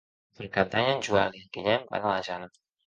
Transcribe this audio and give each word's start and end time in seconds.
Per 0.39 0.47
Cap 0.55 0.71
d'Any 0.71 0.89
en 0.95 1.03
Joel 1.09 1.39
i 1.41 1.45
en 1.45 1.55
Guillem 1.59 1.89
van 1.95 2.07
a 2.11 2.19
la 2.19 2.29
Jana. 2.31 2.55